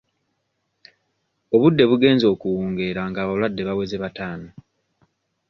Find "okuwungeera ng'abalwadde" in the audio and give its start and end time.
2.33-3.61